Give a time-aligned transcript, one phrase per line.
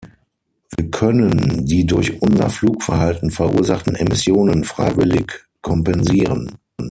[0.75, 6.57] Wir können die durch unser Flugverhalten verursachten Emissionen freiwillig kompensieren.